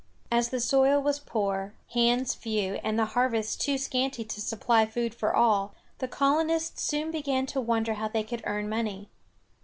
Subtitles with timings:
[0.31, 5.13] As the soil was poor, hands few, and the harvests too scanty to supply food
[5.13, 9.09] for all, the colonists soon began to wonder how they could earn money.